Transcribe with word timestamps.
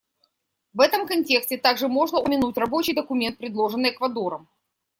В 0.73 0.81
этом 0.81 1.05
контексте 1.05 1.59
также 1.59 1.87
можно 1.87 2.19
упомянуть 2.21 2.57
рабочий 2.57 2.95
документ, 2.95 3.37
предложенный 3.37 3.91
Эквадором. 3.91 4.49